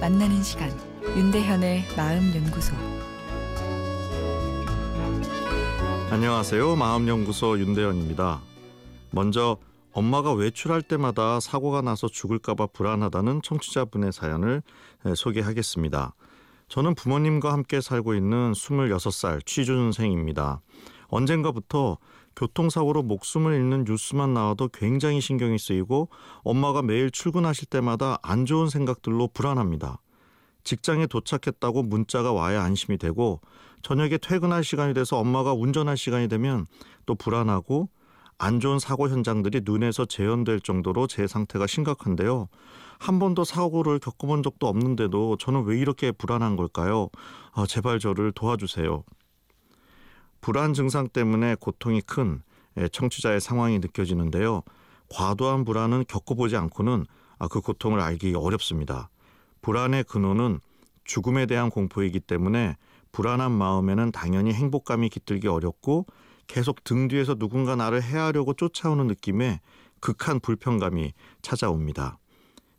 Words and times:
만나는 0.00 0.42
시간 0.42 0.68
윤대현의 1.16 1.84
마음 1.96 2.34
연구소 2.34 2.74
안녕하세요. 6.10 6.74
마음 6.74 7.06
연구소 7.06 7.60
윤대현입니다. 7.60 8.40
먼저 9.12 9.56
엄마가 9.92 10.32
외출할 10.32 10.82
때마다 10.82 11.38
사고가 11.38 11.80
나서 11.80 12.08
죽을까 12.08 12.54
봐 12.54 12.66
불안하다는 12.66 13.42
청취자분의 13.42 14.12
사연을 14.12 14.62
소개하겠습니다. 15.14 16.16
저는 16.66 16.96
부모님과 16.96 17.52
함께 17.52 17.80
살고 17.80 18.14
있는 18.14 18.50
26살 18.50 19.46
취준생입니다. 19.46 20.60
언젠가부터 21.06 21.98
교통사고로 22.36 23.02
목숨을 23.02 23.54
잃는 23.54 23.84
뉴스만 23.86 24.34
나와도 24.34 24.68
굉장히 24.68 25.20
신경이 25.20 25.58
쓰이고 25.58 26.08
엄마가 26.42 26.82
매일 26.82 27.10
출근하실 27.10 27.66
때마다 27.68 28.18
안 28.22 28.46
좋은 28.46 28.68
생각들로 28.68 29.28
불안합니다. 29.28 30.00
직장에 30.64 31.06
도착했다고 31.06 31.82
문자가 31.82 32.32
와야 32.32 32.62
안심이 32.62 32.96
되고 32.98 33.40
저녁에 33.82 34.16
퇴근할 34.18 34.64
시간이 34.64 34.94
돼서 34.94 35.18
엄마가 35.18 35.52
운전할 35.52 35.96
시간이 35.96 36.28
되면 36.28 36.66
또 37.06 37.14
불안하고 37.14 37.88
안 38.38 38.60
좋은 38.60 38.78
사고 38.78 39.08
현장들이 39.08 39.60
눈에서 39.64 40.06
재현될 40.06 40.60
정도로 40.60 41.06
제 41.06 41.26
상태가 41.26 41.66
심각한데요. 41.66 42.48
한 42.98 43.18
번도 43.18 43.44
사고를 43.44 43.98
겪어본 43.98 44.42
적도 44.42 44.66
없는데도 44.66 45.36
저는 45.36 45.64
왜 45.64 45.78
이렇게 45.78 46.10
불안한 46.10 46.56
걸까요? 46.56 47.10
아, 47.52 47.66
제발 47.66 47.98
저를 47.98 48.32
도와주세요. 48.32 49.04
불안 50.44 50.74
증상 50.74 51.08
때문에 51.08 51.54
고통이 51.54 52.02
큰 52.02 52.42
예, 52.76 52.86
청취자의 52.86 53.40
상황이 53.40 53.78
느껴지는데요. 53.78 54.60
과도한 55.08 55.64
불안은 55.64 56.04
겪어보지 56.06 56.54
않고는 56.58 57.06
아, 57.38 57.48
그 57.48 57.62
고통을 57.62 57.98
알기 57.98 58.34
어렵습니다. 58.34 59.08
불안의 59.62 60.04
근원은 60.04 60.60
죽음에 61.04 61.46
대한 61.46 61.70
공포이기 61.70 62.20
때문에 62.20 62.76
불안한 63.10 63.52
마음에는 63.52 64.12
당연히 64.12 64.52
행복감이 64.52 65.08
깃들기 65.08 65.48
어렵고 65.48 66.04
계속 66.46 66.84
등 66.84 67.08
뒤에서 67.08 67.36
누군가 67.36 67.74
나를 67.74 68.02
해하려고 68.02 68.52
쫓아오는 68.52 69.06
느낌에 69.06 69.62
극한 69.98 70.40
불편감이 70.40 71.14
찾아옵니다. 71.40 72.18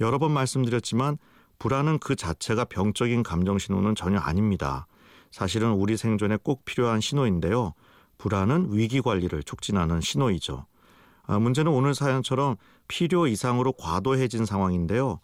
여러 0.00 0.18
번 0.18 0.32
말씀드렸지만 0.32 1.16
불안은 1.58 2.00
그 2.00 2.16
자체가 2.16 2.66
병적인 2.66 3.22
감정 3.22 3.56
신호는 3.56 3.94
전혀 3.94 4.18
아닙니다. 4.18 4.86
사실은 5.30 5.72
우리 5.72 5.96
생존에 5.96 6.38
꼭 6.42 6.64
필요한 6.64 7.00
신호인데요. 7.00 7.74
불안은 8.18 8.68
위기 8.72 9.00
관리를 9.00 9.42
촉진하는 9.42 10.00
신호이죠. 10.00 10.66
아, 11.26 11.38
문제는 11.38 11.70
오늘 11.70 11.94
사연처럼 11.94 12.56
필요 12.88 13.26
이상으로 13.26 13.72
과도해진 13.72 14.46
상황인데요. 14.46 15.20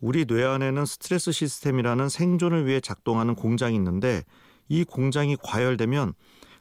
우리 0.00 0.24
뇌 0.24 0.44
안에는 0.44 0.86
스트레스 0.86 1.32
시스템이라는 1.32 2.08
생존을 2.08 2.66
위해 2.66 2.80
작동하는 2.80 3.34
공장이 3.34 3.74
있는데 3.76 4.22
이 4.68 4.84
공장이 4.84 5.36
과열되면 5.36 6.14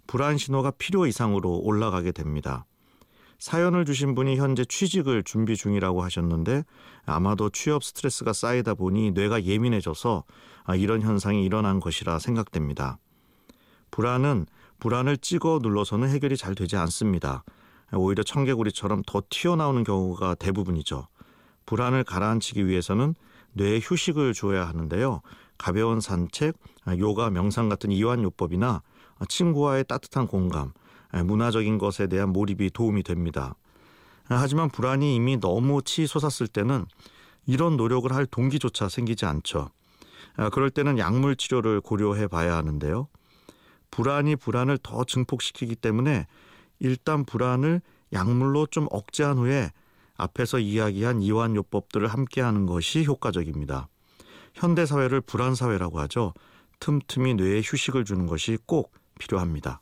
불안 0.07 0.37
신호가 0.37 0.71
필요 0.71 1.05
이상으로 1.05 1.59
올라가게 1.59 2.11
됩니다. 2.11 2.65
사연을 3.39 3.85
주신 3.85 4.15
분이 4.15 4.35
현재 4.35 4.65
취직을 4.65 5.23
준비 5.23 5.55
중이라고 5.55 6.03
하셨는데 6.03 6.63
아마도 7.05 7.49
취업 7.49 7.83
스트레스가 7.83 8.33
쌓이다 8.33 8.73
보니 8.73 9.11
뇌가 9.11 9.45
예민해져서 9.45 10.25
아, 10.65 10.75
이런 10.75 11.01
현상이 11.01 11.43
일어난 11.43 11.79
것이라 11.79 12.19
생각됩니다. 12.19 12.99
불안은 13.91 14.45
불안을 14.79 15.17
찍어 15.17 15.59
눌러서는 15.61 16.09
해결이 16.09 16.37
잘 16.37 16.53
되지 16.53 16.75
않습니다. 16.75 17.43
오히려 17.93 18.23
청개구리처럼 18.23 19.03
더 19.07 19.23
튀어나오는 19.29 19.83
경우가 19.83 20.35
대부분이죠. 20.35 21.07
불안을 21.65 22.03
가라앉히기 22.03 22.67
위해서는 22.67 23.15
뇌에 23.53 23.79
휴식을 23.81 24.33
주어야 24.33 24.67
하는데요. 24.67 25.21
가벼운 25.57 26.01
산책, 26.01 26.55
아, 26.85 26.95
요가, 26.97 27.29
명상 27.29 27.67
같은 27.67 27.91
이완요법이나 27.91 28.81
친구와의 29.27 29.85
따뜻한 29.85 30.27
공감, 30.27 30.71
문화적인 31.11 31.77
것에 31.77 32.07
대한 32.07 32.29
몰입이 32.29 32.69
도움이 32.71 33.03
됩니다. 33.03 33.55
하지만 34.25 34.69
불안이 34.69 35.15
이미 35.15 35.39
너무 35.39 35.81
치솟았을 35.81 36.47
때는 36.47 36.85
이런 37.47 37.77
노력을 37.77 38.11
할 38.13 38.25
동기조차 38.25 38.89
생기지 38.89 39.25
않죠. 39.25 39.69
그럴 40.51 40.69
때는 40.69 40.99
약물 40.99 41.35
치료를 41.35 41.81
고려해 41.81 42.27
봐야 42.27 42.55
하는데요. 42.55 43.07
불안이 43.91 44.35
불안을 44.35 44.77
더 44.83 45.03
증폭시키기 45.03 45.75
때문에 45.75 46.27
일단 46.79 47.25
불안을 47.25 47.81
약물로 48.13 48.67
좀 48.67 48.87
억제한 48.91 49.37
후에 49.37 49.71
앞에서 50.15 50.59
이야기한 50.59 51.21
이완요법들을 51.21 52.07
함께 52.07 52.41
하는 52.41 52.65
것이 52.65 53.03
효과적입니다. 53.03 53.87
현대 54.53 54.85
사회를 54.85 55.21
불안 55.21 55.55
사회라고 55.55 55.99
하죠. 56.01 56.33
틈틈이 56.79 57.33
뇌에 57.35 57.61
휴식을 57.63 58.05
주는 58.05 58.25
것이 58.25 58.57
꼭 58.65 58.93
필요합니다. 59.19 59.81